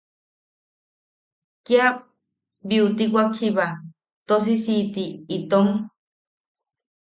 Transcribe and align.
Kia 1.65 1.85
biutiwak 2.67 3.29
jiba 3.37 3.65
tosisiʼiti 4.27 5.03
itom. 5.35 5.67